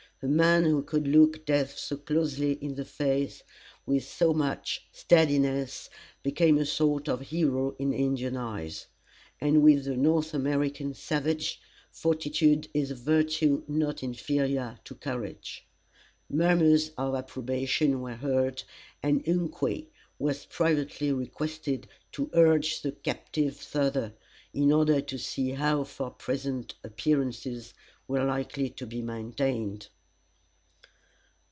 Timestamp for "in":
2.61-2.75, 7.79-7.91, 24.53-24.71